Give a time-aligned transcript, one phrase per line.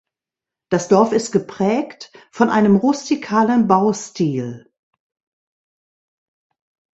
[0.71, 4.65] Das Dorf ist geprägt von einem rustikalen Baustil.